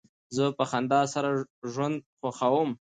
[0.35, 1.29] زه په خندا سره
[1.73, 2.69] ژوند خوښوم.